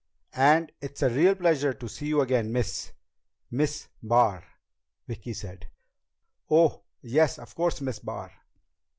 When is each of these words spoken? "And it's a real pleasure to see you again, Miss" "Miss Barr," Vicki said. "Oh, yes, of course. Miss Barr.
"And 0.33 0.71
it's 0.81 1.03
a 1.03 1.11
real 1.11 1.35
pleasure 1.35 1.73
to 1.75 1.87
see 1.87 2.07
you 2.07 2.21
again, 2.21 2.51
Miss" 2.51 2.91
"Miss 3.51 3.87
Barr," 4.01 4.43
Vicki 5.07 5.31
said. 5.33 5.67
"Oh, 6.49 6.81
yes, 7.03 7.37
of 7.37 7.53
course. 7.53 7.81
Miss 7.81 7.99
Barr. 7.99 8.33